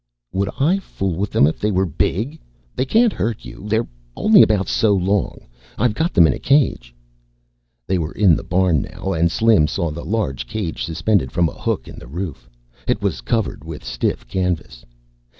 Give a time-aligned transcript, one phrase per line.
[0.31, 2.39] "Would I fool with them if they were big?
[2.75, 3.67] They can't hurt you.
[3.69, 5.41] They're only about so long.
[5.77, 6.95] I've got them in a cage."
[7.85, 11.51] They were in the barn now and Slim saw the large cage suspended from a
[11.51, 12.49] hook in the roof.
[12.87, 14.83] It was covered with stiff canvas.